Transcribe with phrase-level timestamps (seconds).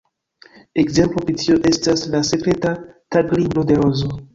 [0.83, 2.77] Ekzemplo pri tio estas ""La Sekreta
[3.15, 4.17] Taglibro de Rozo"".